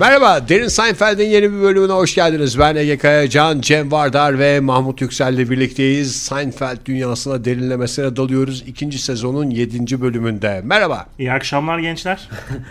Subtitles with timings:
[0.00, 2.58] Merhaba, Derin Seinfeld'in yeni bir bölümüne hoş geldiniz.
[2.58, 6.16] Ben Ege Kayacan, Cem Vardar ve Mahmut Yüksel ile birlikteyiz.
[6.16, 8.64] Seinfeld dünyasına derinlemesine dalıyoruz.
[8.66, 10.60] İkinci sezonun yedinci bölümünde.
[10.64, 11.06] Merhaba.
[11.18, 12.28] İyi akşamlar gençler.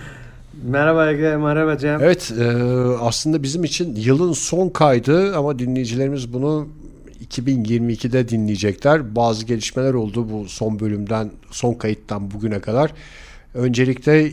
[0.64, 2.04] Merhaba Ege, merhaba Cem.
[2.04, 2.46] Evet, e,
[3.02, 6.68] aslında bizim için yılın son kaydı ama dinleyicilerimiz bunu
[7.28, 9.16] 2022'de dinleyecekler.
[9.16, 12.92] Bazı gelişmeler oldu bu son bölümden, son kayıttan bugüne kadar.
[13.54, 14.30] Öncelikle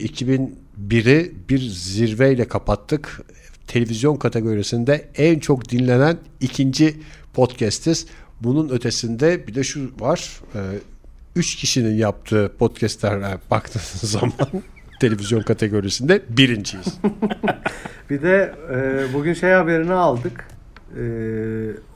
[0.80, 3.20] 2001'i bir zirveyle kapattık.
[3.66, 6.96] Televizyon kategorisinde en çok dinlenen ikinci
[7.34, 8.06] podcastiz.
[8.40, 10.40] Bunun ötesinde bir de şu var.
[10.54, 10.60] e,
[11.36, 14.32] Üç kişinin yaptığı podcastlere baktığınız zaman
[15.00, 16.86] televizyon kategorisinde birinciyiz.
[18.10, 20.48] Bir de e, bugün şey haberini aldık.
[20.98, 21.02] E,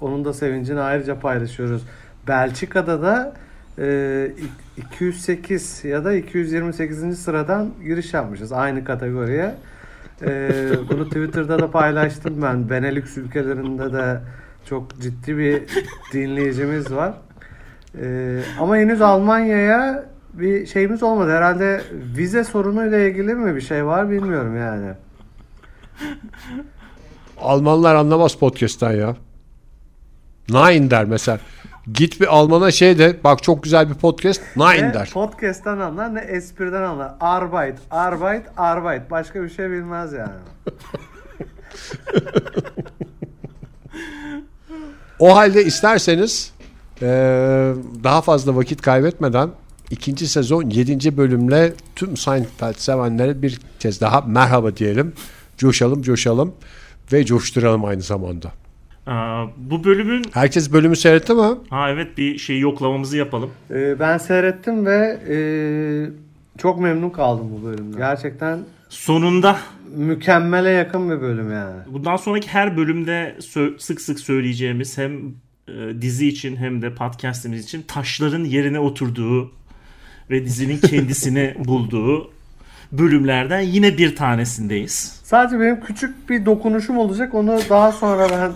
[0.00, 1.82] onun da sevincini ayrıca paylaşıyoruz.
[2.28, 3.34] Belçika'da da
[4.76, 7.18] 208 ya da 228.
[7.18, 9.54] sıradan giriş yapmışız aynı kategoriye.
[10.22, 10.50] E,
[10.88, 12.70] bunu Twitter'da da paylaştım ben.
[12.70, 14.20] Benelux ülkelerinde de
[14.68, 15.62] çok ciddi bir
[16.12, 17.14] dinleyicimiz var.
[18.00, 21.30] E, ama henüz Almanya'ya bir şeyimiz olmadı.
[21.30, 21.82] Herhalde
[22.16, 24.92] vize sorunuyla ilgili mi bir şey var bilmiyorum yani.
[27.38, 29.16] Almanlar anlamaz podcast'tan ya.
[30.50, 31.40] Nein der mesela.
[31.92, 35.10] Git bir Alman'a şey de bak çok güzel bir podcast Nein Ne der.
[35.14, 37.12] podcast'tan anlar ne espriden anlar.
[37.20, 39.10] Arbeit, Arbeit, Arbeit.
[39.10, 40.32] Başka bir şey bilmez yani.
[45.18, 46.52] O halde isterseniz
[47.02, 47.08] eee,
[48.04, 49.50] daha fazla vakit kaybetmeden
[49.90, 51.16] ikinci sezon 7.
[51.16, 55.12] bölümle tüm Seinfeld sevenlere bir kez daha merhaba diyelim.
[55.58, 56.54] Coşalım coşalım
[57.12, 58.52] ve coşturalım aynı zamanda.
[59.06, 61.42] Aa, bu bölümün Herkes bölümü seyretti mi?
[61.70, 63.50] ha evet bir şey yoklamamızı yapalım.
[63.70, 65.36] Ee, ben seyrettim ve e,
[66.58, 67.98] çok memnun kaldım bu bölümden.
[67.98, 69.58] Gerçekten Sonunda
[69.96, 71.76] mükemmele yakın bir bölüm yani.
[71.86, 75.12] bundan sonraki her bölümde sö- sık sık söyleyeceğimiz hem
[75.68, 75.72] e,
[76.02, 79.52] dizi için hem de podcast'imiz için taşların yerine oturduğu
[80.30, 82.30] ve dizinin kendisini bulduğu
[82.92, 85.19] bölümlerden yine bir tanesindeyiz.
[85.30, 87.34] Sadece benim küçük bir dokunuşum olacak.
[87.34, 88.52] Onu daha sonra ben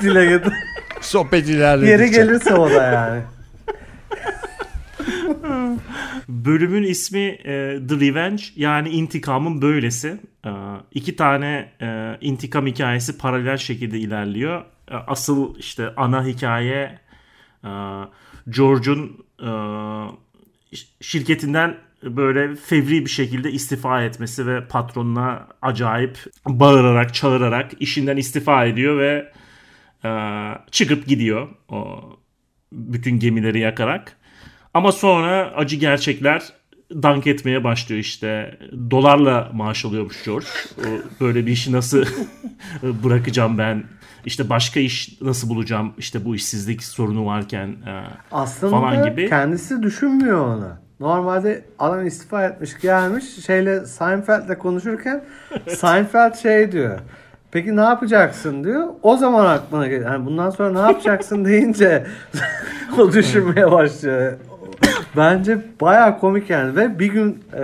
[0.00, 0.52] dile getir.
[1.00, 1.92] Sohbet ilerledikçe.
[1.92, 3.22] Yeri gelirse o da yani.
[6.28, 10.20] Bölümün ismi e, The Revenge yani intikamın böylesi.
[10.46, 10.50] E,
[10.92, 14.64] iki tane e, intikam hikayesi paralel şekilde ilerliyor.
[14.90, 16.98] E, asıl işte ana hikaye
[17.64, 17.70] e,
[18.48, 19.50] George'un e,
[21.00, 28.98] şirketinden böyle fevri bir şekilde istifa etmesi ve patronuna acayip bağırarak çağırarak işinden istifa ediyor
[28.98, 29.32] ve
[30.04, 30.10] e,
[30.70, 32.02] çıkıp gidiyor o
[32.72, 34.16] bütün gemileri yakarak.
[34.74, 36.42] Ama sonra acı gerçekler
[36.90, 38.58] dank etmeye başlıyor işte.
[38.90, 40.46] Dolarla maaş alıyormuş George.
[41.20, 42.04] Böyle bir işi nasıl
[42.82, 43.84] bırakacağım ben?
[44.24, 45.94] İşte başka iş nasıl bulacağım?
[45.98, 49.28] İşte bu işsizlik sorunu varken e, Aslında falan gibi.
[49.28, 50.87] kendisi düşünmüyor onu.
[51.00, 55.24] Normalde adam istifa etmiş gelmiş şeyle Seinfeld'le konuşurken
[55.68, 56.98] Seinfeld şey diyor.
[57.50, 58.88] Peki ne yapacaksın diyor.
[59.02, 60.10] O zaman aklına geliyor.
[60.10, 62.06] Yani bundan sonra ne yapacaksın deyince
[62.98, 64.32] o düşünmeye başlıyor.
[65.16, 67.62] Bence baya komik yani ve bir gün e,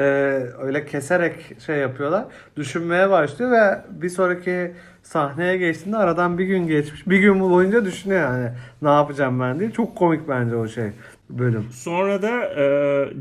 [0.60, 2.24] öyle keserek şey yapıyorlar.
[2.56, 7.08] Düşünmeye başlıyor ve bir sonraki sahneye geçtiğinde aradan bir gün geçmiş.
[7.08, 8.48] Bir gün boyunca düşünüyor yani
[8.82, 9.70] ne yapacağım ben diye.
[9.70, 10.90] Çok komik bence o şey
[11.30, 11.66] bölüm.
[11.72, 12.64] Sonra da e,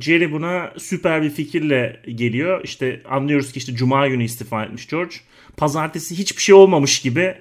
[0.02, 2.62] Jerry buna süper bir fikirle geliyor.
[2.64, 5.16] İşte anlıyoruz ki işte Cuma günü istifa etmiş George.
[5.58, 7.36] Pazartesi hiçbir şey olmamış gibi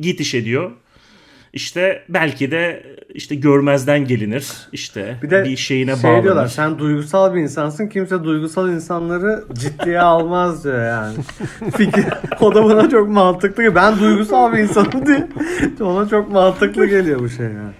[0.00, 0.70] git iş ediyor.
[1.52, 2.82] İşte belki de
[3.14, 4.48] işte görmezden gelinir.
[4.72, 6.22] İşte Bir de bir şeyine şey bağlanır.
[6.22, 7.88] diyorlar sen duygusal bir insansın.
[7.88, 11.16] Kimse duygusal insanları ciddiye almaz diyor yani.
[11.76, 12.04] Fikir.
[12.40, 13.56] O da bana çok mantıklı.
[13.62, 13.74] geliyor.
[13.74, 15.28] Ben duygusal bir insanım diye.
[15.80, 17.72] Ona çok mantıklı geliyor bu şey yani.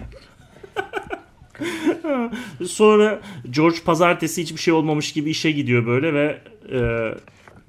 [2.65, 3.19] Sonra
[3.49, 6.37] George pazartesi hiçbir şey olmamış gibi işe gidiyor böyle ve
[6.71, 6.79] e,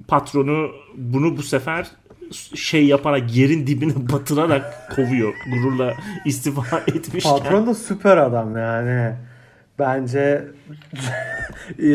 [0.07, 1.87] patronu bunu bu sefer
[2.55, 5.33] şey yaparak yerin dibine batırarak kovuyor.
[5.53, 5.93] Gururla
[6.25, 7.31] istifa etmişken.
[7.31, 9.15] Patron da süper adam yani.
[9.79, 10.47] Bence
[11.79, 11.89] e,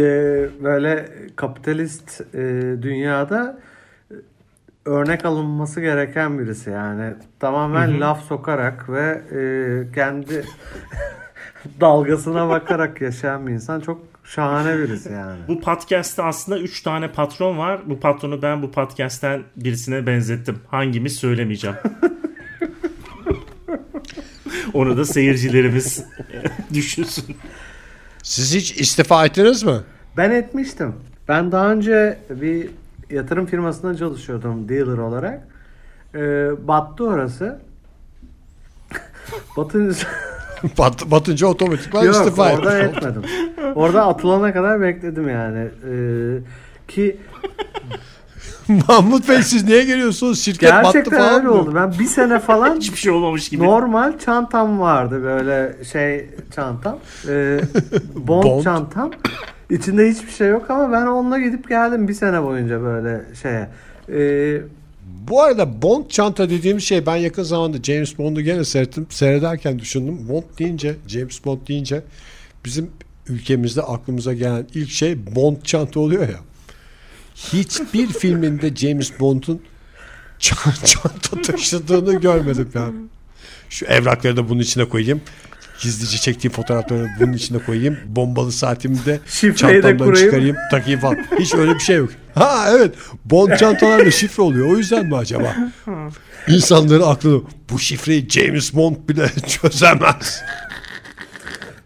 [0.62, 2.38] böyle kapitalist e,
[2.82, 3.58] dünyada
[4.11, 4.14] e,
[4.85, 7.14] örnek alınması gereken birisi yani.
[7.38, 9.23] Tamamen laf sokarak ve
[9.94, 10.44] kendi
[11.81, 13.81] dalgasına bakarak yaşayan bir insan.
[13.81, 15.39] Çok şahane birisi yani.
[15.49, 17.81] Bu podcast'te aslında 3 tane patron var.
[17.87, 20.59] Bu patronu ben bu podcast'ten birisine benzettim.
[20.69, 21.77] Hangimiz söylemeyeceğim.
[24.75, 26.05] Onu da seyircilerimiz
[26.75, 27.37] düşünsün.
[28.23, 29.77] Siz hiç istifa ettiniz mi?
[30.17, 30.95] Ben etmiştim.
[31.29, 32.71] Ben daha önce bir
[33.11, 35.49] yatırım firmasında çalışıyordum dealer olarak.
[36.15, 37.61] Ee, battı orası.
[39.57, 40.07] Batınca
[40.79, 42.97] Bat, batınca otomatikman Yok istifa orada etmiş.
[42.99, 43.23] etmedim.
[43.75, 45.69] Orada atılana kadar bekledim yani.
[45.91, 46.39] Ee,
[46.89, 47.17] ki
[48.89, 50.43] Mahmut Bey siz niye geliyorsunuz?
[50.45, 51.55] Şirket battı gerçekten falan öyle mı?
[51.55, 51.73] oldu.
[51.75, 53.65] Ben bir sene falan Hiçbir şey olmamış gibi.
[53.65, 56.99] normal çantam vardı böyle şey çantam.
[57.29, 57.61] Ee,
[58.15, 58.62] bond, Bond.
[58.65, 59.11] çantam.
[59.71, 63.69] İçinde hiçbir şey yok ama ben onunla gidip geldim bir sene boyunca böyle şeye.
[64.09, 64.61] Ee,
[65.28, 69.06] Bu arada Bond çanta dediğim şey ben yakın zamanda James Bond'u gene seyrettim.
[69.11, 70.28] Seyrederken düşündüm.
[70.28, 72.02] Bond deyince, James Bond deyince
[72.64, 72.90] bizim
[73.28, 76.40] ülkemizde aklımıza gelen ilk şey Bond çanta oluyor ya.
[77.34, 79.62] Hiçbir filminde James Bond'un
[80.38, 82.90] çanta taşıdığını görmedim ya.
[83.70, 85.20] Şu evrakları da bunun içine koyayım.
[85.82, 87.99] Gizlice çektiğim fotoğrafları bunun içine koyayım.
[88.06, 90.27] Bombalı saatimi de Şifreyi de çantamdan kurayım.
[90.27, 91.17] çıkarayım, takayım falan.
[91.38, 92.11] Hiç öyle bir şey yok.
[92.35, 92.94] Ha evet.
[93.25, 94.73] Bond çantalarla şifre oluyor.
[94.73, 95.56] O yüzden mi acaba?
[96.49, 97.43] İnsanların aklını
[97.73, 100.43] bu şifreyi James Bond bile çözemez.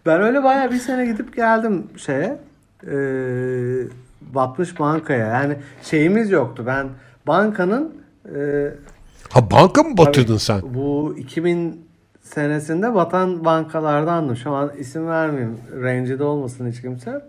[0.05, 2.37] Ben öyle bayağı bir sene gidip geldim şeye.
[2.87, 2.95] E,
[4.21, 5.27] batmış bankaya.
[5.27, 6.63] Yani şeyimiz yoktu.
[6.67, 6.87] Ben
[7.27, 7.95] bankanın
[8.25, 8.39] e,
[9.29, 10.61] Ha banka mı batırdın sen?
[10.63, 11.84] bu 2000
[12.33, 14.35] senesinde batan bankalardandım.
[14.35, 15.57] Şu an isim vermeyeyim.
[15.81, 17.21] Rencide olmasın hiç kimse.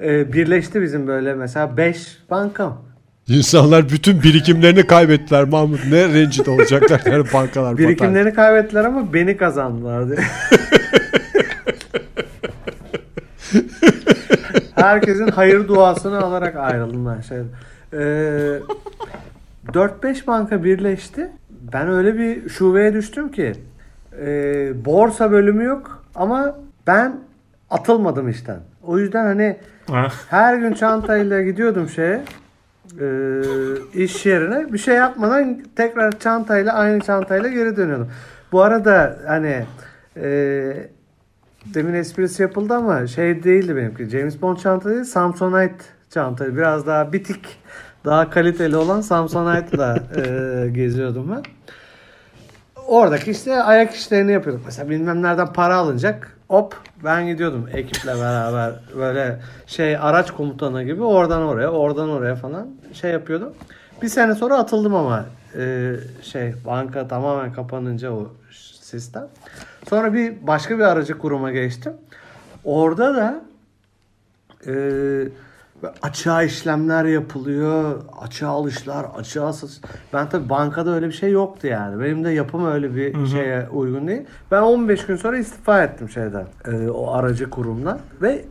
[0.00, 2.84] E, birleşti bizim böyle mesela 5 bankam.
[3.28, 5.80] İnsanlar bütün birikimlerini kaybettiler Mahmut.
[5.90, 7.78] Ne rencide olacaklar yani bankalar batar.
[7.78, 10.18] Birikimlerini kaybettiler ama beni kazandılar diye.
[14.74, 17.38] Herkesin hayır duasını alarak ayrıldım ben şey.
[17.92, 18.58] Ee,
[19.66, 21.30] 4-5 banka birleşti.
[21.72, 23.52] Ben öyle bir şubeye düştüm ki
[24.20, 26.56] e, borsa bölümü yok ama
[26.86, 27.16] ben
[27.70, 28.58] atılmadım işten.
[28.82, 29.56] O yüzden hani
[29.90, 30.08] Ha.
[30.30, 32.22] her gün çantayla gidiyordum şeye
[33.00, 33.06] e,
[33.94, 38.08] iş yerine bir şey yapmadan tekrar çantayla aynı çantayla geri dönüyordum.
[38.52, 39.64] Bu arada hani
[40.16, 40.26] e,
[41.74, 44.08] demin esprisi yapıldı ama şey değildi benimki.
[44.08, 46.56] James Bond çanta değil Samsonite çanta.
[46.56, 47.58] Biraz daha bitik
[48.04, 51.42] daha kaliteli olan Samsonite'la e, geziyordum ben.
[52.86, 54.62] Oradaki işte ayak işlerini yapıyorduk.
[54.66, 56.38] Mesela bilmem nereden para alınacak.
[56.48, 62.68] Hop ben gidiyordum ekiple beraber böyle şey araç komutanı gibi oradan oraya oradan oraya falan
[62.92, 63.54] şey yapıyordum.
[64.02, 65.26] Bir sene sonra atıldım ama
[65.56, 68.32] e, şey banka tamamen kapanınca o
[68.80, 69.26] sistem.
[69.88, 71.92] Sonra bir başka bir aracı kuruma geçtim.
[72.64, 73.44] Orada da
[75.82, 79.80] e, açığa işlemler yapılıyor, açığa alışlar, açığa satış.
[80.12, 82.04] Ben tabii bankada öyle bir şey yoktu yani.
[82.04, 84.22] Benim de yapım öyle bir şeye uygun değil.
[84.50, 88.44] Ben 15 gün sonra istifa ettim şeyden, e, o aracı kurumdan ve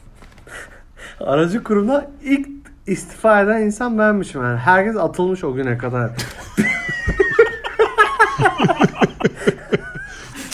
[1.20, 2.48] aracı kurumdan ilk
[2.86, 4.58] istifa eden insan benmişim yani.
[4.58, 6.10] Herkes atılmış o güne kadar.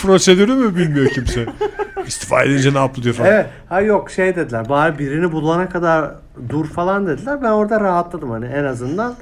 [0.02, 1.46] Prosedürü mü bilmiyor kimse?
[2.06, 3.31] İstifa edince ne yapılıyor falan.
[3.32, 3.47] Evet.
[3.69, 4.69] Ha yok şey dediler.
[4.69, 6.11] Bari birini bulana kadar
[6.49, 7.43] dur falan dediler.
[7.43, 9.14] Ben orada rahatladım hani en azından.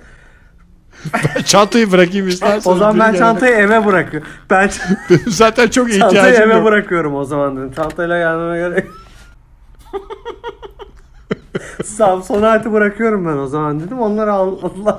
[1.44, 2.66] Çantayı bırakayım isterseniz.
[2.66, 4.29] O zaman ben çantayı eve bırakıyorum.
[4.50, 4.70] Ben
[5.26, 6.64] zaten çok çantayı ihtiyacım eve yok.
[6.64, 7.72] bırakıyorum o zaman dedim.
[7.72, 8.86] Çantayla gelmeme gerek.
[11.84, 14.00] Samsonite'ı bırakıyorum ben o zaman dedim.
[14.00, 14.98] Onlar aldılar.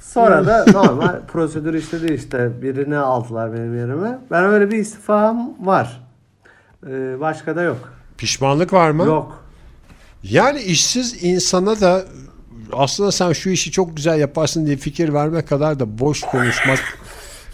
[0.00, 2.62] Sonra da normal prosedür işledi işte.
[2.62, 4.18] Birini aldılar benim yerime.
[4.30, 6.00] Ben öyle bir istifam var.
[6.86, 7.92] Ee, başka da yok.
[8.18, 9.04] Pişmanlık var mı?
[9.04, 9.44] Yok.
[10.22, 12.04] Yani işsiz insana da
[12.72, 16.78] aslında sen şu işi çok güzel yaparsın diye fikir vermek kadar da boş konuşmak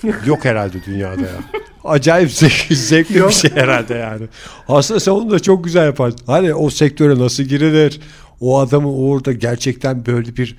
[0.26, 1.40] yok herhalde dünyada ya.
[1.84, 4.26] Acayip zevkli, zevkli bir şey herhalde yani.
[4.68, 6.20] Aslında sen onu da çok güzel yaparsın.
[6.26, 8.00] Hani o sektöre nasıl girilir?
[8.40, 10.56] O adamın orada gerçekten böyle bir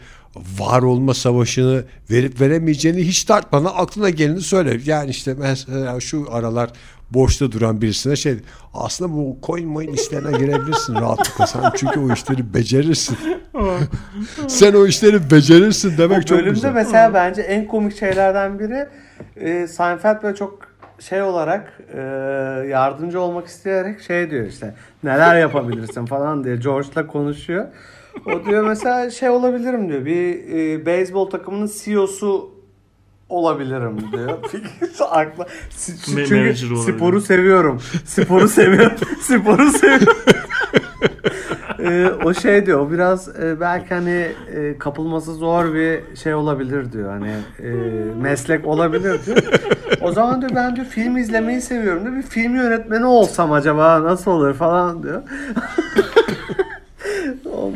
[0.59, 4.79] var olma savaşını verip veremeyeceğini hiç tartmadan aklına geleni söyle.
[4.85, 6.69] Yani işte mesela şu aralar
[7.11, 8.35] boşta duran birisine şey
[8.73, 13.17] aslında bu coin moin işlerine girebilirsin rahatlıkla sen çünkü o işleri becerirsin.
[14.47, 16.73] sen o işleri becerirsin demek O çok bölümde güzel.
[16.73, 18.87] mesela bence en komik şeylerden biri
[19.35, 20.59] e, Seinfeld böyle çok
[20.99, 21.99] şey olarak e,
[22.69, 27.65] yardımcı olmak isteyerek şey diyor işte neler yapabilirsin falan diye George'la konuşuyor.
[28.25, 32.52] O diyor mesela şey olabilirim diyor bir e, beyzbol takımının CEO'su
[33.33, 34.37] olabilirim diyor.
[35.11, 35.47] Akla,
[36.05, 36.55] çünkü
[36.95, 37.81] sporu seviyorum.
[38.05, 38.97] Sporu seviyorum.
[39.21, 40.17] sporu seviyorum.
[41.79, 46.91] Ee, o şey diyor o biraz e, belki hani e, kapılması zor bir şey olabilir
[46.91, 47.69] diyor hani e,
[48.21, 49.37] meslek olabilir diyor.
[50.01, 54.31] O zaman diyor ben diyor film izlemeyi seviyorum diyor bir film yönetmeni olsam acaba nasıl
[54.31, 55.21] olur falan diyor.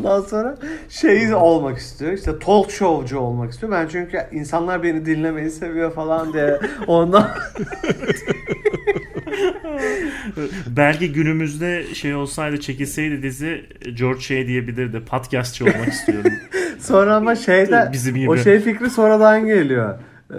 [0.08, 0.56] Ondan sonra
[0.90, 2.12] şey olmak istiyor.
[2.14, 3.72] İşte talk showcu olmak istiyor.
[3.72, 6.60] Ben çünkü insanlar beni dinlemeyi seviyor falan diye.
[6.88, 7.30] Ondan
[10.68, 13.66] Belki günümüzde şey olsaydı çekilseydi dizi
[13.98, 15.06] George şey diyebilirdi.
[15.06, 16.32] Podcastçı olmak istiyorum.
[16.80, 18.30] sonra ama şeyde Bizim gibi.
[18.30, 19.96] o şey fikri sonradan geliyor.
[20.34, 20.36] Ee,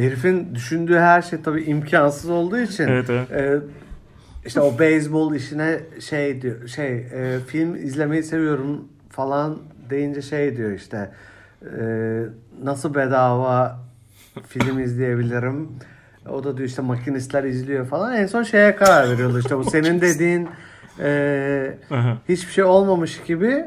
[0.00, 3.30] herifin düşündüğü her şey tabii imkansız olduğu için Evet, evet.
[3.32, 3.58] e,
[4.46, 9.58] işte o beyzbol işine şey diyor şey e, film izlemeyi seviyorum falan
[9.90, 11.10] deyince şey diyor işte
[11.62, 11.78] e,
[12.62, 13.78] nasıl bedava
[14.48, 15.68] film izleyebilirim?
[16.28, 18.14] O da diyor işte makinistler izliyor falan.
[18.14, 20.48] En son şeye karar veriyorlar işte bu senin dediğin
[21.00, 21.78] e,
[22.28, 23.64] hiçbir şey olmamış gibi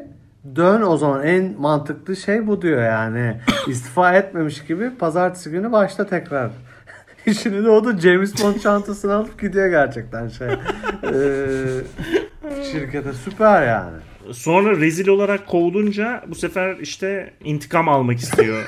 [0.55, 1.23] dön o zaman.
[1.23, 3.37] En mantıklı şey bu diyor yani.
[3.67, 6.51] İstifa etmemiş gibi pazartesi günü başta tekrar
[7.25, 10.47] İşini de o da James Bond çantasını alıp gidiyor gerçekten şey.
[10.47, 11.81] Ee,
[12.71, 13.97] şirkete süper yani.
[14.31, 18.63] Sonra rezil olarak kovulunca bu sefer işte intikam almak istiyor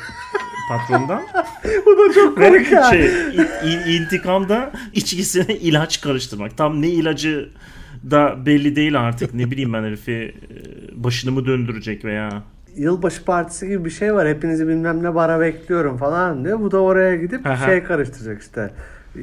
[0.70, 1.22] patrondan.
[1.86, 2.90] Bu da çok komik yani.
[2.90, 6.58] şey, in- in- intikamda içkisine ilaç karıştırmak.
[6.58, 7.50] Tam ne ilacı
[8.12, 9.34] da belli değil artık.
[9.34, 12.44] Ne bileyim ben herifi e, başını mı döndürecek veya
[12.78, 14.28] Yılbaşı partisi gibi bir şey var.
[14.28, 16.60] Hepinizi bilmem ne bara bekliyorum falan diyor.
[16.60, 17.66] Bu da oraya gidip Aha.
[17.66, 18.70] şey karıştıracak işte.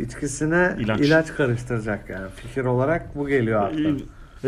[0.01, 1.01] İçkisine İlaç.
[1.01, 2.27] ilaç, karıştıracak yani.
[2.37, 3.79] Fikir olarak bu geliyor akla.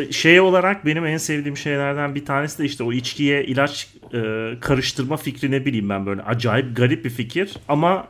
[0.01, 4.19] E, şey olarak benim en sevdiğim şeylerden bir tanesi de işte o içkiye ilaç e,
[4.61, 8.07] karıştırma fikri ne bileyim ben böyle acayip garip bir fikir ama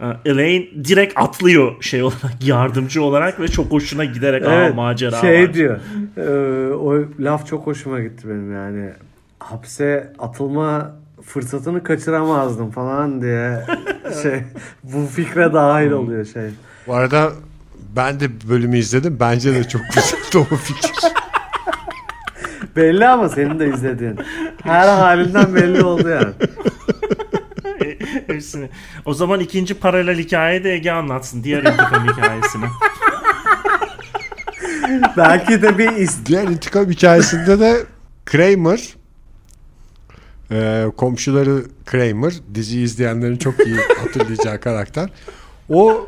[0.00, 5.42] e, Elaine direkt atlıyor şey olarak yardımcı olarak ve çok hoşuna giderek Evet, macera şey
[5.44, 5.54] var.
[5.54, 5.78] diyor.
[6.16, 8.90] e, o laf çok hoşuma gitti benim yani.
[9.38, 13.64] Hapse atılma fırsatını kaçıramazdım falan diye
[14.22, 14.42] şey
[14.82, 16.50] bu fikre dahil oluyor şey.
[16.86, 17.32] Bu arada
[17.96, 19.16] ben de bölümü izledim.
[19.20, 20.92] Bence de çok güzeldi o fikir.
[22.76, 24.18] Belli ama senin de izlediğin.
[24.62, 26.32] Her halinden belli oldu yani.
[28.26, 28.68] Hepsini.
[29.04, 31.44] O zaman ikinci paralel hikayeyi de Ege anlatsın.
[31.44, 32.64] Diğer intikam hikayesini.
[35.16, 37.76] Belki de bir is- Diğer intikam hikayesinde de
[38.26, 38.96] Kramer
[40.50, 45.10] e, komşuları Kramer diziyi izleyenlerin çok iyi hatırlayacağı karakter.
[45.68, 46.06] O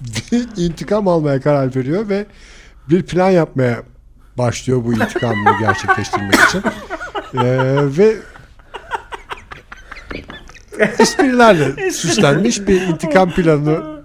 [0.00, 2.26] bir intikam almaya karar veriyor ve
[2.90, 3.82] bir plan yapmaya
[4.38, 6.62] başlıyor bu intikamını gerçekleştirmek için.
[7.34, 8.16] E, ve
[10.98, 14.02] esprilerle süslenmiş bir intikam planı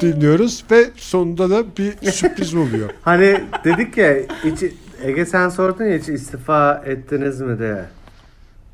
[0.00, 2.90] dinliyoruz ve sonunda da bir sürpriz oluyor.
[3.02, 7.84] hani dedik ya içi, Ege sen sordun ya hiç istifa ettiniz mi diye.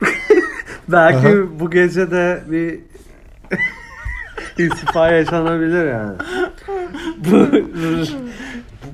[0.88, 1.60] Belki Aha.
[1.60, 2.80] bu gece de bir
[4.64, 6.16] istifa yaşanabilir yani.
[7.16, 7.48] bu,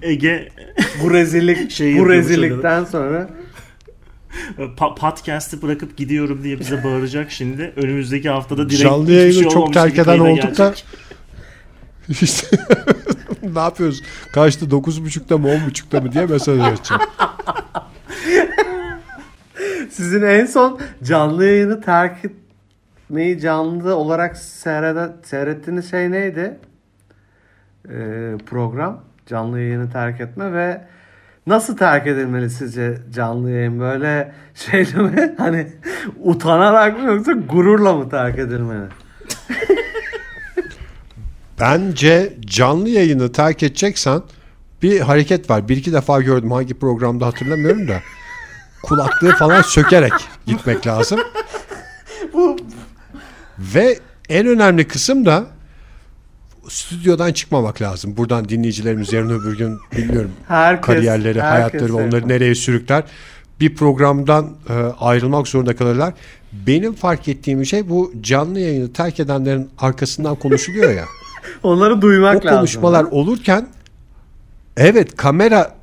[0.02, 0.48] Ege
[1.02, 3.28] bu rezillik Şey bu rezillikten sonra
[4.58, 7.72] pa- podcast'ı bırakıp gidiyorum diye bize bağıracak şimdi.
[7.76, 10.74] Önümüzdeki haftada direkt Canlı yayını şey çok terk eden olduk da
[12.08, 12.56] işte
[13.42, 14.02] ne yapıyoruz?
[14.32, 17.02] Kaçta 9.30'da mı 10.30'da mı diye mesaj açacağım.
[19.94, 26.58] Sizin en son canlı yayını terk etmeyi canlı olarak seyreden, seyrettiğiniz şey neydi?
[27.88, 29.00] Ee, program.
[29.26, 30.84] Canlı yayını terk etme ve
[31.46, 33.80] nasıl terk edilmeli sizce canlı yayın?
[33.80, 35.34] Böyle şeyle mi?
[35.38, 35.66] Hani
[36.22, 38.86] utanarak mı yoksa gururla mı terk edilmeli?
[41.60, 44.22] Bence canlı yayını terk edeceksen
[44.82, 45.68] bir hareket var.
[45.68, 47.94] Bir iki defa gördüm hangi programda hatırlamıyorum da.
[48.84, 50.12] Kulaklığı falan sökerek
[50.46, 51.20] gitmek lazım.
[53.58, 53.98] Ve
[54.28, 55.46] en önemli kısım da
[56.68, 58.16] stüdyodan çıkmamak lazım.
[58.16, 63.04] Buradan dinleyicilerimiz yarın öbür gün bilmiyorum Herkes, kariyerleri, hayatları herkes- onları nereye sürükler.
[63.60, 66.14] Bir programdan e, ayrılmak zorunda kalırlar.
[66.52, 71.04] Benim fark ettiğim şey bu canlı yayını terk edenlerin arkasından konuşuluyor ya.
[71.62, 72.58] Onları duymak o lazım.
[72.58, 73.68] konuşmalar olurken
[74.76, 75.74] evet kamera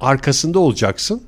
[0.00, 1.22] arkasında olacaksın.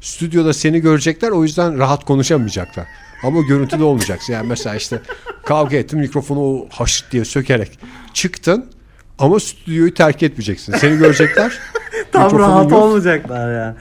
[0.00, 2.86] Stüdyoda seni görecekler o yüzden rahat konuşamayacaklar.
[3.22, 4.32] Ama görüntüde olmayacaksın.
[4.32, 5.00] Yani mesela işte
[5.44, 7.78] kavga ettin mikrofonu o haşırt diye sökerek
[8.14, 8.66] çıktın
[9.18, 10.76] ama stüdyoyu terk etmeyeceksin.
[10.76, 11.58] Seni görecekler.
[12.12, 12.82] Tam rahat yok.
[12.82, 13.74] olmayacaklar yani.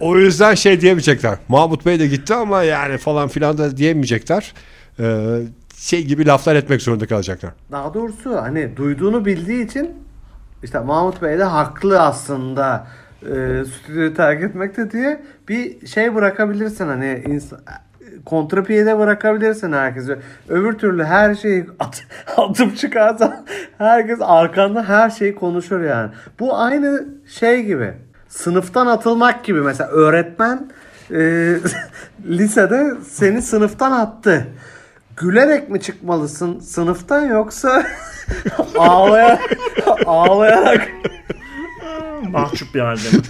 [0.00, 1.38] O yüzden şey diyemeyecekler.
[1.48, 4.52] Mahmut Bey de gitti ama yani falan filan da diyemeyecekler.
[5.00, 5.38] Ee,
[5.76, 7.52] şey gibi laflar etmek zorunda kalacaklar.
[7.72, 9.90] Daha doğrusu hani duyduğunu bildiği için
[10.62, 12.86] işte Mahmut Bey de haklı aslında
[13.22, 17.58] e, stüdyoyu terk etmekte diye bir şey bırakabilirsin hani insan,
[18.24, 20.18] kontrapiyede bırakabilirsin herkese.
[20.48, 22.04] Öbür türlü her şeyi at,
[22.36, 23.46] atıp çıkarsan
[23.78, 26.10] herkes arkanda her şeyi konuşur yani.
[26.40, 27.92] Bu aynı şey gibi.
[28.28, 30.70] Sınıftan atılmak gibi mesela öğretmen
[31.10, 31.18] e,
[32.28, 34.46] lisede seni sınıftan attı.
[35.16, 37.86] Gülerek mi çıkmalısın sınıftan yoksa
[38.78, 39.56] ağlayarak
[40.06, 40.88] ağlayarak
[42.30, 43.00] Mahcup bir halde.
[43.00, 43.22] mi?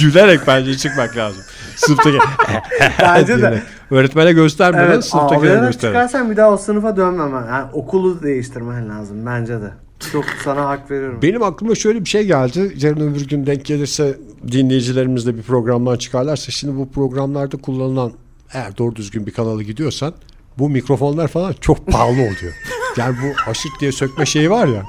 [0.00, 1.42] Gülerek bence çıkmak lazım.
[1.76, 2.18] Sınıftaki
[3.02, 3.62] bence de.
[3.90, 5.88] Öğretmene göstermeden Evet, sınıftakilere göster.
[5.88, 7.46] çıkarsan bir daha o sınıfa dönmemen.
[7.46, 9.70] Yani okulu değiştirmen lazım bence de.
[10.12, 11.18] Çok sana hak veriyorum.
[11.22, 12.72] Benim aklıma şöyle bir şey geldi.
[12.76, 14.18] Yarın öbür gün denk gelirse
[14.52, 18.12] dinleyicilerimiz de bir programdan çıkarlarsa şimdi bu programlarda kullanılan
[18.52, 20.14] eğer doğru düzgün bir kanalı gidiyorsan
[20.58, 22.54] bu mikrofonlar falan çok pahalı oluyor.
[22.96, 24.82] Yani bu haşırt diye sökme şeyi var ya.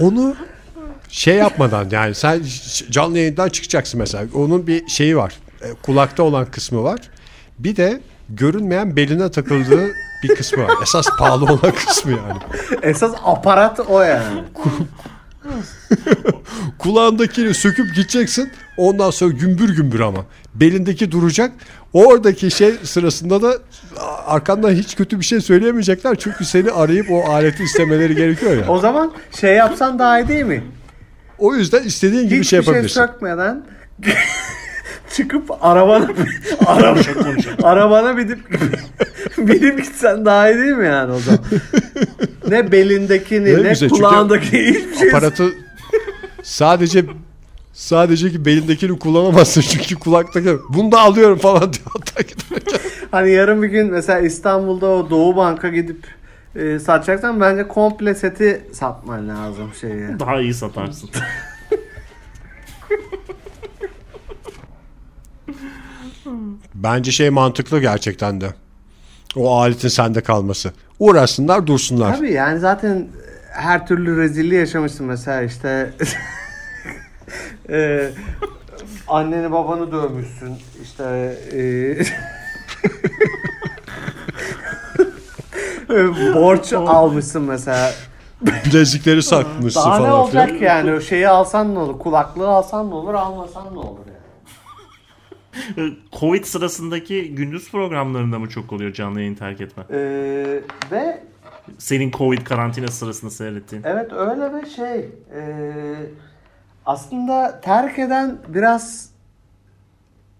[0.00, 0.36] Onu
[1.08, 2.42] şey yapmadan yani sen
[2.90, 4.24] canlı yayından çıkacaksın mesela.
[4.34, 5.34] Onun bir şeyi var.
[5.62, 7.00] E, Kulakta olan kısmı var.
[7.58, 9.90] Bir de görünmeyen beline takıldığı
[10.22, 10.70] bir kısmı var.
[10.82, 12.38] Esas pahalı olan kısmı yani.
[12.82, 14.44] Esas aparat o yani.
[16.78, 18.52] Kulağındakini söküp gideceksin.
[18.76, 20.24] Ondan sonra gümbür gümbür ama.
[20.54, 21.52] Belindeki duracak.
[21.92, 23.54] Oradaki şey sırasında da
[24.26, 26.16] arkandan hiç kötü bir şey söyleyemeyecekler.
[26.16, 28.68] Çünkü seni arayıp o aleti istemeleri gerekiyor ya.
[28.68, 30.64] O zaman şey yapsan daha iyi değil mi?
[31.38, 33.00] O yüzden istediğin gibi Hiçbir şey şey yapabilirsin.
[33.00, 33.62] sökmeden
[35.16, 36.08] çıkıp arabana
[36.66, 37.00] araba,
[37.62, 38.38] arabana binip
[39.38, 41.40] binip gitsen daha iyi değil mi yani o zaman?
[42.48, 45.48] Ne belindekini Ne ne, güzel, kulağındaki hiçbir şey Aparatı
[46.42, 47.04] sadece
[47.72, 52.36] sadece ki belindekini kullanamazsın çünkü kulaktaki bunu da alıyorum falan giderken.
[53.10, 56.06] Hani yarın bir gün mesela İstanbul'da o Doğu Bank'a gidip
[56.56, 60.08] e, satacaksan bence komple seti satman lazım şeyi.
[60.18, 61.10] Daha iyi satarsın.
[66.74, 68.54] Bence şey mantıklı gerçekten de.
[69.36, 70.72] O aletin sende kalması.
[70.98, 72.16] Uğraşsınlar dursunlar.
[72.16, 73.08] Tabii yani zaten
[73.52, 75.92] her türlü rezilliği yaşamışsın mesela işte
[77.70, 78.10] e,
[79.08, 81.98] anneni babanı dövmüşsün işte e, e,
[86.34, 87.90] borç almışsın mesela.
[88.42, 90.58] Bilezikleri saklamışsın Daha ne falan olacak filan.
[90.58, 93.98] ki yani o şeyi alsan ne olur kulaklığı alsan ne olur almasan ne olur
[95.76, 95.94] yani.
[96.20, 99.82] Covid sırasındaki gündüz programlarında mı çok oluyor canlı yayın terk etme?
[99.90, 99.98] E,
[100.90, 101.22] ve
[101.78, 103.82] Senin Covid karantina sırasında seyrettiğin.
[103.86, 104.98] Evet öyle ve şey
[105.34, 105.42] e,
[106.86, 109.10] aslında terk eden biraz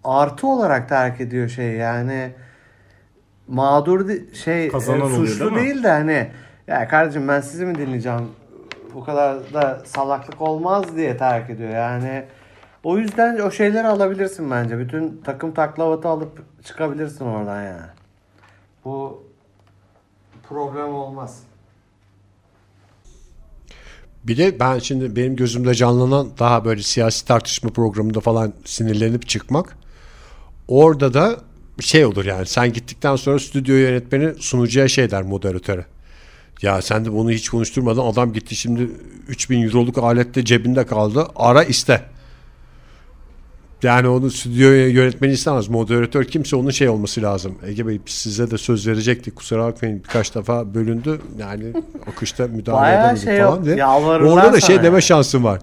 [0.04, 2.32] artı olarak terk ediyor şey yani
[3.48, 5.58] mağdur di- şey e, Kazanan oluyor, suçlu değil mi?
[5.58, 6.30] değil de hani
[6.66, 8.28] ya kardeşim ben sizi mi dinleyeceğim
[8.94, 12.24] bu kadar da salaklık olmaz diye terk ediyor yani
[12.84, 17.86] o yüzden o şeyleri alabilirsin bence bütün takım taklavatı alıp çıkabilirsin oradan yani
[18.84, 19.24] bu
[20.48, 21.42] problem olmaz.
[24.24, 29.76] Bir de ben şimdi benim gözümde canlanan daha böyle siyasi tartışma programında falan sinirlenip çıkmak.
[30.68, 31.36] Orada da
[31.80, 35.84] şey olur yani sen gittikten sonra stüdyo yönetmeni sunucuya şey der moderatöre.
[36.62, 38.90] Ya sen de bunu hiç konuşturmadan adam gitti şimdi
[39.28, 41.26] 3000 euroluk alette cebinde kaldı.
[41.36, 42.02] Ara iste.
[43.82, 45.68] Yani onu stüdyo yönetmeni istemez.
[45.68, 47.54] Moderatör kimse onun şey olması lazım.
[47.66, 49.36] Ege Bey size de söz verecektik.
[49.36, 51.20] Kusura bakmayın birkaç defa bölündü.
[51.38, 51.64] Yani
[52.06, 53.86] akışta müdahale edemedik şey falan diye.
[53.86, 55.02] Orada da şey sana deme yani.
[55.02, 55.60] şansım var.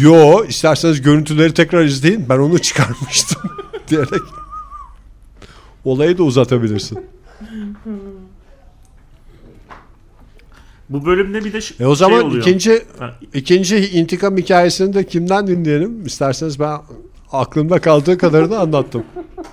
[0.00, 2.28] Yo isterseniz görüntüleri tekrar izleyin.
[2.28, 3.42] Ben onu çıkarmıştım
[3.88, 4.39] diyerek
[5.84, 6.98] olayı da uzatabilirsin.
[10.88, 12.42] Bu bölümde bir de ş- E o zaman şey oluyor.
[12.42, 16.06] ikinci Ha, ikinci intikam hikayesini de kimden dinleyelim?
[16.06, 16.78] İsterseniz ben
[17.32, 19.04] aklımda kaldığı kadarını anlattım.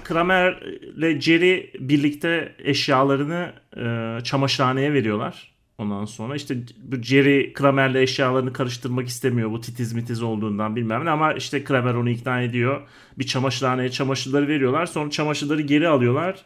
[0.03, 0.53] Kramer
[0.97, 5.51] ile Jerry birlikte eşyalarını e, çamaşırhaneye veriyorlar.
[5.77, 11.09] Ondan sonra işte bu Jerry Kramer'le eşyalarını karıştırmak istemiyor bu titiz mitiz olduğundan bilmem ne
[11.09, 12.87] ama işte Kramer onu ikna ediyor.
[13.19, 14.85] Bir çamaşırhaneye çamaşırları veriyorlar.
[14.85, 16.45] Sonra çamaşırları geri alıyorlar.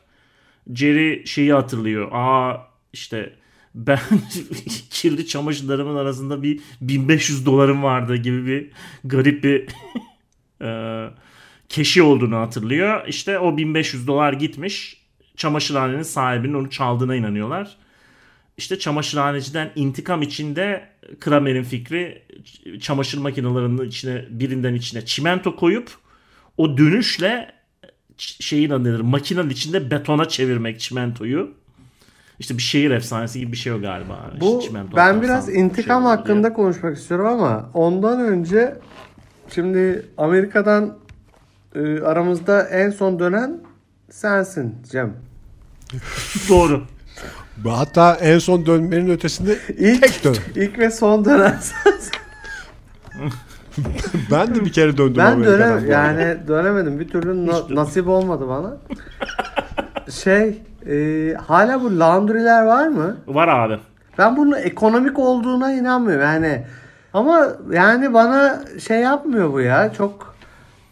[0.74, 2.10] Jerry şeyi hatırlıyor.
[2.12, 3.34] Aa işte
[3.76, 4.00] ben
[4.90, 8.72] kirli çamaşırlarımın arasında bir 1500 dolarım vardı gibi bir
[9.04, 9.68] garip bir
[11.70, 13.08] keşi olduğunu hatırlıyor.
[13.08, 15.02] İşte o 1500 dolar gitmiş.
[15.36, 17.78] Çamaşırhanenin sahibinin onu çaldığına inanıyorlar.
[18.62, 20.82] İşte çamaşırhaneciden intikam içinde
[21.20, 22.22] Kramer'in fikri
[22.82, 25.92] çamaşır makinelerinin içine birinden içine çimento koyup
[26.58, 27.52] o dönüşle
[28.18, 29.00] şeyin adı nedir?
[29.00, 31.52] Makinenin içinde betona çevirmek çimentoyu.
[32.40, 34.32] İşte bir şehir efsanesi gibi bir şey o galiba.
[34.34, 36.54] İşte Bu çimento ben biraz intikam şey hakkında diye.
[36.54, 38.76] konuşmak istiyorum ama ondan önce
[39.54, 40.98] şimdi Amerika'dan
[41.76, 43.60] e, aramızda en son dönen
[44.10, 45.14] sensin Cem.
[46.50, 46.84] Doğru.
[47.70, 50.36] Hatta en son dönmenin ötesinde İlk, tek dön.
[50.56, 52.12] ilk ve son dönen sensin.
[54.32, 57.00] ben de bir kere döndüm Ben Amerika'dan dönem yani dönemedim.
[57.00, 58.78] Bir türlü na- nasip olmadı bana.
[60.12, 63.18] şey e, hala bu laundry'ler var mı?
[63.28, 63.80] Var abi.
[64.18, 66.24] Ben bunun ekonomik olduğuna inanmıyorum.
[66.26, 66.64] Yani
[67.14, 69.94] ama yani bana şey yapmıyor bu ya.
[69.94, 70.36] Çok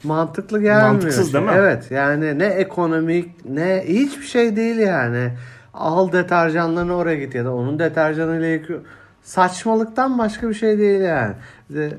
[0.03, 0.91] mantıklı gelmiyor.
[0.91, 1.51] Mantıksız değil mi?
[1.55, 1.91] Evet.
[1.91, 5.31] Yani ne ekonomik ne hiçbir şey değil yani.
[5.79, 8.79] Al deterjanlarını oraya git ya da onun deterjanıyla yıkıyor.
[9.23, 11.33] Saçmalıktan başka bir şey değil yani.
[11.69, 11.97] De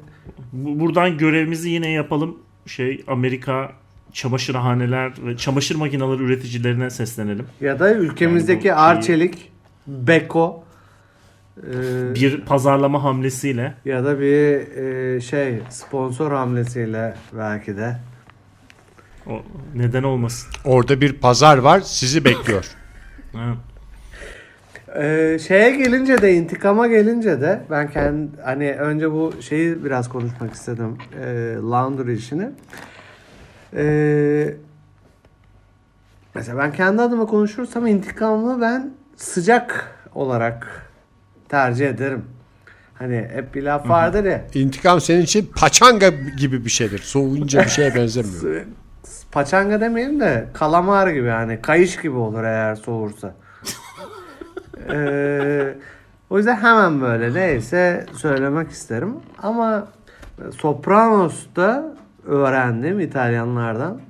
[0.53, 2.37] Bu- Buradan görevimizi yine yapalım.
[2.67, 3.73] Şey Amerika
[4.13, 7.47] çamaşırhaneler ve çamaşır makineleri üreticilerine seslenelim.
[7.61, 9.53] Ya da ülkemizdeki Yani bu şeyi- Arçelik,
[9.87, 10.65] Beko
[11.59, 17.97] e, Bir pazarlama hamlesiyle ya da bir e, şey sponsor hamlesiyle belki de.
[19.27, 19.43] o
[19.75, 20.49] neden olmasın.
[20.65, 22.65] Orada bir pazar var sizi bekliyor.
[23.33, 23.55] Ha.
[24.95, 30.55] E, şeye gelince de intikama gelince de ben kendi hani önce bu şeyi biraz konuşmak
[30.55, 30.99] istedim.
[31.25, 32.49] E, laundry işini.
[33.77, 34.55] E,
[36.35, 40.91] mesela ben kendi adıma konuşursam intikamı ben sıcak olarak
[41.49, 42.25] tercih ederim.
[42.95, 44.45] Hani hep bir laf vardır ya.
[44.55, 46.99] İntikam senin için paçanga gibi bir şeydir.
[46.99, 48.65] Soğuyunca bir şeye benzemiyor.
[49.33, 53.35] Paçanga demeyelim de kalamar gibi yani kayış gibi olur eğer soğursa.
[54.89, 55.75] Ee,
[56.31, 59.15] o yüzden hemen böyle neyse söylemek isterim.
[59.43, 59.89] Ama
[60.59, 64.01] Sopranos'ta öğrendim İtalyanlardan.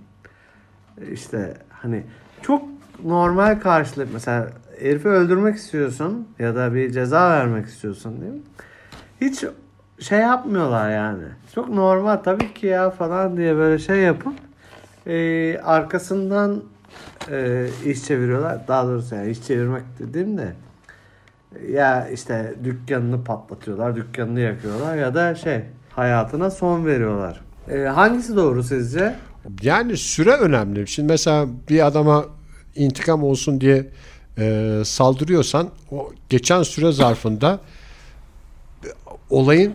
[1.12, 2.04] İşte hani
[2.42, 2.62] çok
[3.04, 8.40] normal karşılık mesela herifi öldürmek istiyorsun ya da bir ceza vermek istiyorsun değil mi?
[9.20, 9.44] Hiç
[10.00, 11.24] şey yapmıyorlar yani.
[11.54, 14.34] Çok normal tabii ki ya falan diye böyle şey yapıp
[15.06, 16.62] e, arkasından
[17.30, 18.68] e, iş çeviriyorlar.
[18.68, 20.52] Daha doğrusu yani iş çevirmek dediğim de
[21.72, 27.40] ya işte dükkanını patlatıyorlar, dükkanını yakıyorlar ya da şey hayatına son veriyorlar.
[27.70, 29.16] E, hangisi doğru sizce?
[29.62, 30.88] Yani süre önemli.
[30.88, 32.24] Şimdi mesela bir adama
[32.74, 33.86] intikam olsun diye
[34.38, 37.60] e, saldırıyorsan o geçen süre zarfında
[39.30, 39.74] olayın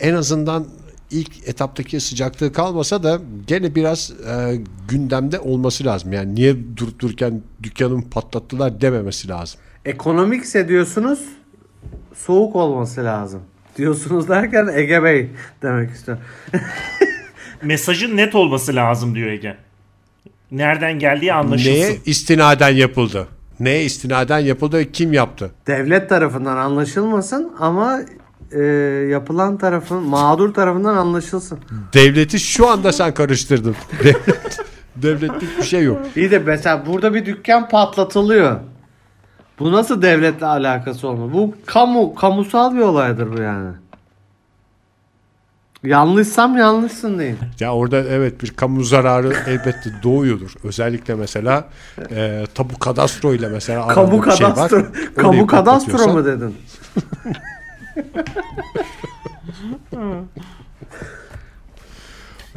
[0.00, 0.66] en azından
[1.10, 6.12] ilk etaptaki sıcaklığı kalmasa da gene biraz e, gündemde olması lazım.
[6.12, 9.60] Yani niye durup dururken dükkanımı patlattılar dememesi lazım.
[9.84, 11.20] Ekonomikse diyorsunuz
[12.14, 13.40] soğuk olması lazım.
[13.76, 15.30] Diyorsunuz derken Ege Bey
[15.62, 16.24] demek istiyorum.
[17.62, 19.56] Mesajın net olması lazım diyor Ege.
[20.50, 21.70] Nereden geldiği anlaşılsın.
[21.70, 23.28] Neye istinaden yapıldı?
[23.60, 25.50] Neye istinaden yapıldı ve kim yaptı?
[25.66, 28.00] Devlet tarafından anlaşılmasın ama
[28.52, 28.62] e,
[29.10, 31.58] yapılan tarafın mağdur tarafından anlaşılsın.
[31.94, 33.76] Devleti şu anda sen karıştırdın.
[34.04, 34.58] Devlet,
[34.96, 36.00] devletlik bir şey yok.
[36.16, 38.56] İyi de mesela burada bir dükkan patlatılıyor.
[39.58, 41.32] Bu nasıl devletle alakası olma?
[41.32, 43.70] Bu kamu kamusal bir olaydır bu yani.
[45.84, 47.38] Yanlışsam yanlışsın deyin.
[47.60, 50.50] Ya orada evet bir kamu zararı elbette doğuyordur.
[50.64, 51.64] Özellikle mesela
[52.10, 54.54] e, tabu kadastro ile mesela Kamu bir şey var.
[54.54, 54.82] kadastro.
[55.16, 56.56] Kamu kadastro mu dedin?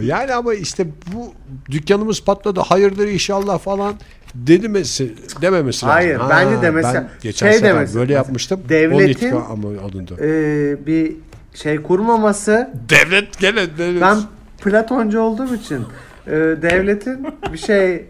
[0.02, 1.34] Yani ama işte bu
[1.72, 3.94] dükkanımız patladı hayırdır inşallah falan
[4.36, 5.96] dedimesi dememesi lazım.
[5.96, 8.62] Hayır, bence demesi- Ben geçen şey sefer demesi- böyle yapmıştım.
[8.70, 10.16] devletin- intikamı alındı.
[10.22, 11.16] Ee, bir
[11.54, 14.02] şey kurmaması Devlet gene devlet.
[14.02, 14.18] Ben
[14.64, 15.86] Platoncu olduğum için
[16.28, 18.06] e, devletin bir şey e,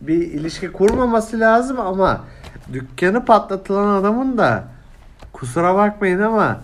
[0.00, 2.24] bir ilişki kurmaması lazım ama
[2.72, 4.64] dükkanı patlatılan adamın da
[5.40, 6.60] kusura bakmayın ama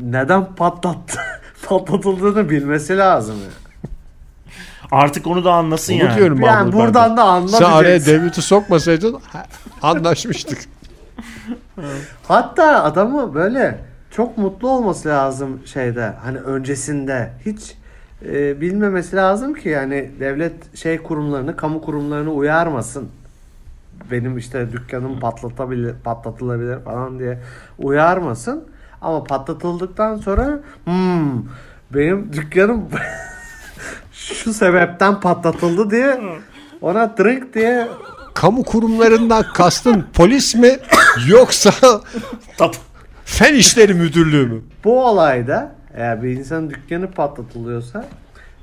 [0.00, 1.18] neden patlattı
[1.68, 3.36] patlatıldığını bilmesi lazım.
[3.42, 3.52] yani.
[4.90, 6.16] Artık onu da anlasın Onu yani.
[6.16, 9.18] diyorum Yani Mahmut buradan da anla Sen araya devleti sokmasaydın
[9.82, 10.58] anlaşmıştık.
[12.28, 13.78] Hatta adamı böyle
[14.10, 17.74] çok mutlu olması lazım şeyde hani öncesinde hiç
[18.26, 23.08] e, bilmemesi lazım ki yani devlet şey kurumlarını kamu kurumlarını uyarmasın.
[24.10, 27.38] Benim işte dükkanım patlatabilir patlatılabilir falan diye
[27.78, 28.64] uyarmasın.
[29.00, 31.42] Ama patlatıldıktan sonra hmm,
[31.94, 32.88] benim dükkanım
[34.12, 36.20] şu sebepten patlatıldı diye
[36.80, 37.88] ona drink diye
[38.34, 40.78] Kamu kurumlarından kastın polis mi
[41.28, 41.70] yoksa
[43.24, 44.62] fen işleri müdürlüğü mü?
[44.84, 48.04] Bu olayda eğer bir insanın dükkanı patlatılıyorsa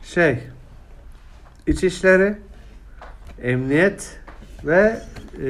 [0.04, 0.40] şey
[1.68, 2.38] İçişleri,
[3.42, 4.20] Emniyet
[4.66, 5.00] ve
[5.46, 5.50] e,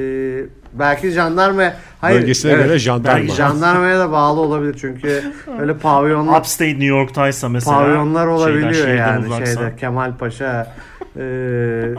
[0.72, 3.18] belki jandarma hayır Bölgesine göre jandarma.
[3.18, 5.22] belki jandarmaya da bağlı olabilir çünkü
[5.60, 7.76] öyle pavyonlar Upstate New York'taysa mesela.
[7.76, 9.46] pavyonlar şeyden, olabiliyor şehirden yani uzaksa.
[9.46, 10.74] şeyde Kemal Paşa
[11.16, 11.24] e,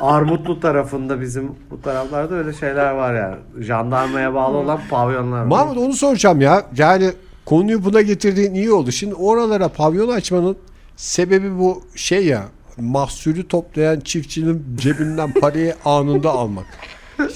[0.00, 3.36] Armutlu tarafında bizim bu taraflarda öyle şeyler var yani.
[3.64, 5.46] Jandarmaya bağlı olan pavyonlar var.
[5.46, 6.62] Mahmut onu soracağım ya.
[6.76, 7.10] Yani
[7.46, 8.92] konuyu buna getirdiğin iyi oldu.
[8.92, 10.56] Şimdi oralara pavyon açmanın
[10.96, 12.42] sebebi bu şey ya
[12.78, 16.66] mahsulü toplayan çiftçinin cebinden parayı anında almak.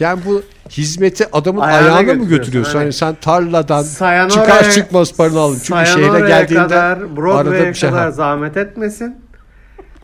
[0.01, 5.17] Yani bu hizmeti adamın Ayağına ayağına, mı götürüyorsun, hani Hani sen tarladan Sayanora'ya- çıkar çıkmaz
[5.17, 5.59] paranı aldın.
[5.63, 6.99] Çünkü şehre geldiğinde kadar,
[7.39, 9.17] arada bir şey kadar zahmet etmesin.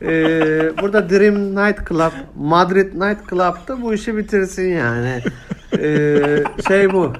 [0.02, 0.08] Ee,
[0.82, 5.22] burada Dream Night Club, Madrid Night Club'da bu işi bitirsin yani.
[5.78, 7.12] Ee, şey bu.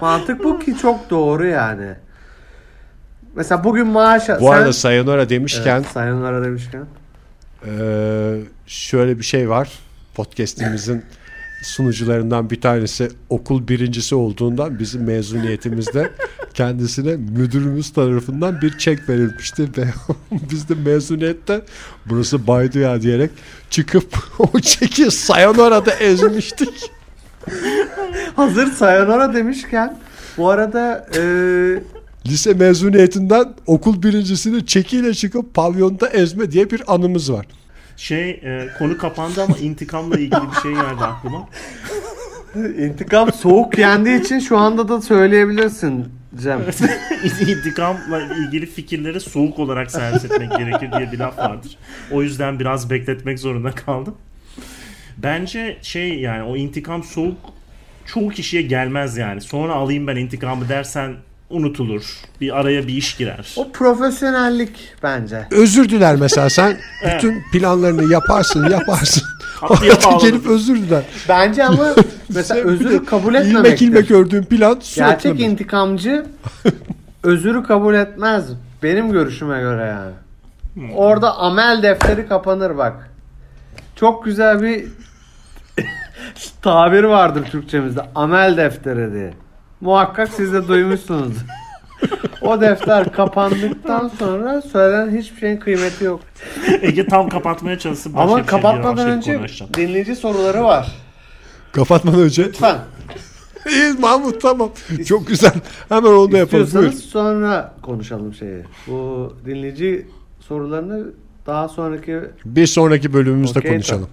[0.00, 1.94] Mantık bu ki çok doğru yani.
[3.34, 4.28] Mesela bugün maaş...
[4.40, 6.84] Bu arada Sayonara demişken Evet, Sayonara demişken.
[7.66, 9.78] Ee, şöyle bir şey var.
[10.14, 11.04] Podcast'imizin
[11.62, 16.10] sunucularından bir tanesi okul birincisi olduğundan bizim mezuniyetimizde
[16.54, 19.84] kendisine müdürümüz tarafından bir çek verilmişti ve
[20.50, 21.62] biz de mezuniyette
[22.06, 23.30] burası baydı ya diyerek
[23.70, 26.90] çıkıp o çeki Sayonora'da ezmiştik.
[28.36, 29.98] Hazır Sayonara demişken
[30.36, 31.22] bu arada e,
[32.26, 37.46] Lise mezuniyetinden okul birincisini çekiyle çıkıp pavyonda ezme diye bir anımız var.
[37.96, 41.48] Şey e, konu kapandı ama intikamla ilgili bir şey geldi aklıma.
[42.78, 46.04] intikam soğuk yendiği için şu anda da söyleyebilirsin
[46.42, 46.60] Cem.
[47.48, 51.78] İntikamla ilgili fikirleri soğuk olarak servis etmek gerekir diye bir laf vardır.
[52.10, 54.14] O yüzden biraz bekletmek zorunda kaldım.
[55.16, 57.36] Bence şey yani o intikam soğuk
[58.06, 59.40] çoğu kişiye gelmez yani.
[59.40, 61.16] Sonra alayım ben intikamı dersen
[61.50, 62.02] unutulur.
[62.40, 63.52] Bir araya bir iş girer.
[63.56, 65.46] O profesyonellik bence.
[65.50, 66.76] Özür diler mesela sen
[67.14, 69.22] bütün planlarını yaparsın yaparsın.
[69.62, 71.02] Orada gelip özür diler.
[71.28, 71.94] Bence ama
[72.34, 73.86] mesela özürü kabul İlmek etmemektir.
[73.88, 76.26] ilmek gördüğün plan suratına Gerçek bir- intikamcı
[77.22, 78.44] özürü kabul etmez.
[78.82, 80.12] Benim görüşüme göre yani.
[80.94, 83.10] Orada amel defteri kapanır bak.
[83.96, 84.84] Çok güzel bir
[86.62, 88.00] tabir vardır Türkçemizde.
[88.14, 89.34] Amel defteri diye.
[89.80, 91.34] Muhakkak siz de duymuşsunuz.
[92.42, 96.20] o defter kapandıktan sonra söylenen hiçbir şeyin kıymeti yok.
[96.82, 98.14] Ege tam kapatmaya çalışsın.
[98.14, 99.40] başka Ama bir şey kapatmadan önce
[99.74, 100.92] dinleyici soruları var.
[101.72, 102.44] Kapatmadan önce.
[102.44, 102.78] Lütfen.
[103.70, 104.70] İyi Mahmut tamam.
[105.08, 105.52] Çok güzel.
[105.88, 106.64] Hemen onu da yapalım.
[106.64, 107.02] İstiyorsanız Buyur.
[107.10, 108.62] sonra konuşalım şeyi.
[108.86, 110.06] Bu dinleyici
[110.40, 111.06] sorularını
[111.46, 114.08] daha sonraki Bir sonraki bölümümüzde Okey, konuşalım.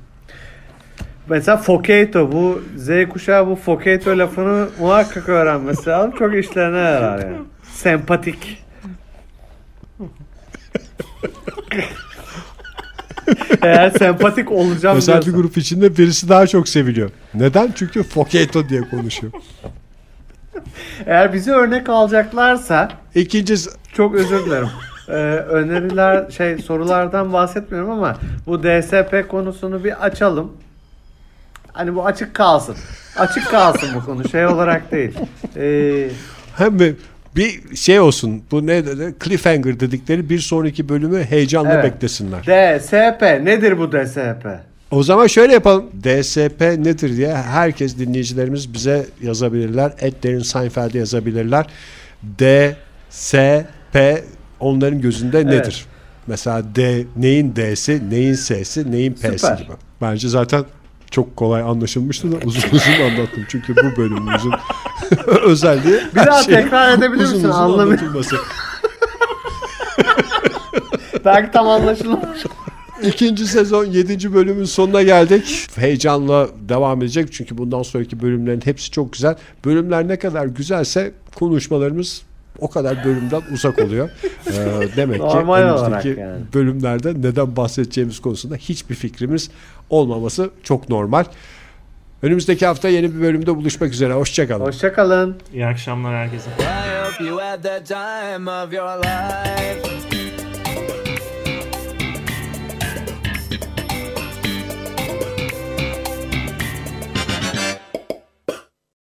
[1.30, 6.12] Mesela Fokeito bu Z kuşağı bu Fokeito lafını muhakkak öğrenmesi lazım.
[6.20, 7.38] Çok işlerine yarar yani.
[7.74, 8.64] Sempatik.
[13.62, 15.42] Eğer sempatik olacağım Mesela bir diyorsan.
[15.44, 17.10] grup içinde birisi daha çok seviliyor.
[17.34, 17.72] Neden?
[17.76, 19.34] Çünkü Foketo diye konuşuyor.
[21.06, 24.70] Eğer bizi örnek alacaklarsa İkincisi Çok özür dilerim.
[25.10, 25.12] Ee,
[25.50, 30.52] öneriler şey sorulardan bahsetmiyorum ama bu DSP konusunu bir açalım.
[31.78, 32.76] Hani bu açık kalsın.
[33.18, 35.12] Açık kalsın bu konu şey olarak değil.
[35.58, 36.08] Ee,
[36.58, 36.80] hem
[37.36, 38.42] bir şey olsun.
[38.52, 39.16] Bu ne dedi?
[39.24, 41.84] Cliffhanger dedikleri bir sonraki bölümü heyecanla Evet.
[41.84, 42.42] beklesinler.
[42.44, 44.48] DSP nedir bu DSP?
[44.92, 45.86] O zaman şöyle yapalım.
[46.04, 49.92] DSP nedir diye herkes dinleyicilerimiz bize yazabilirler.
[50.00, 51.66] Etlerin Seinfeld'e yazabilirler.
[52.40, 54.24] DSP
[54.60, 55.86] onların gözünde nedir?
[56.28, 59.58] Mesela D neyin D'si, neyin S'si, neyin P'si Süper.
[59.58, 59.72] gibi.
[60.02, 60.64] Bence zaten
[61.12, 63.46] çok kolay anlaşılmıştı da uzun uzun anlattım.
[63.50, 64.52] Çünkü bu bölümümüzün
[65.44, 67.50] özelliği Bir daha tekrar edebilir uzun misin?
[67.50, 68.36] uzun Anlamı- anlatılması.
[71.26, 72.40] Belki tam anlaşılmamış.
[73.04, 74.34] İkinci sezon 7.
[74.34, 75.68] bölümün sonuna geldik.
[75.76, 79.36] Heyecanla devam edecek çünkü bundan sonraki bölümlerin hepsi çok güzel.
[79.66, 82.22] Bölümler ne kadar güzelse konuşmalarımız
[82.60, 84.10] o kadar bölümden uzak oluyor.
[84.48, 86.42] Ee, demek ki Normal önümüzdeki yani.
[86.54, 89.50] bölümlerde neden bahsedeceğimiz konusunda hiçbir fikrimiz
[89.90, 91.24] olmaması çok normal.
[92.22, 94.14] Önümüzdeki hafta yeni bir bölümde buluşmak üzere.
[94.14, 94.66] Hoşçakalın.
[94.66, 95.38] Hoşçakalın.
[95.54, 96.50] İyi akşamlar herkese.